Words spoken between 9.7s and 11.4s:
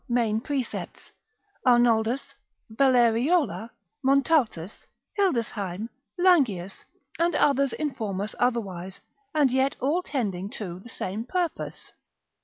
all tending to, the same